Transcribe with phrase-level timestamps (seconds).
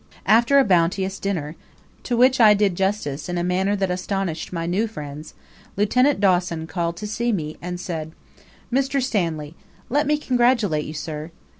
[0.25, 1.55] After a bounteous dinner,
[2.01, 5.35] to which I did justice in a manner that astonished my new friends,
[5.77, 6.19] Lieut.
[6.19, 8.11] Dawson called to see me, and said:
[8.73, 8.99] "Mr.
[8.99, 9.53] Stanley,
[9.89, 11.29] let me congratulate you, sir."